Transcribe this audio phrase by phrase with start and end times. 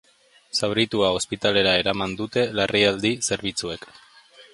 [0.59, 3.87] Zauritua ospitalera eraman dute larrialdi zerbitzuek.